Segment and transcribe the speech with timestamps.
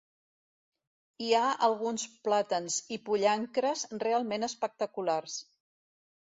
[1.25, 5.39] Hi ha alguns plàtans i pollancres realment espectaculars.